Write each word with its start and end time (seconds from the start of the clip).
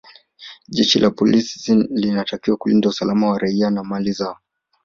jeshi 0.67 0.99
la 0.99 1.11
polisi 1.11 1.75
linatakiwa 1.89 2.57
kulinda 2.57 2.89
usalama 2.89 3.29
wa 3.29 3.37
raia 3.39 3.69
na 3.69 3.83
mali 3.83 4.11
zao 4.11 4.37